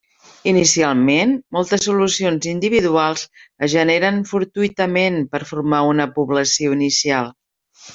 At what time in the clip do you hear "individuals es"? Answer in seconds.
2.53-3.75